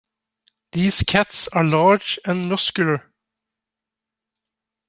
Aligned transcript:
These 0.71 1.01
cats 1.03 1.47
are 1.49 1.63
large 1.63 2.17
and 2.25 2.49
muscular. 2.49 3.13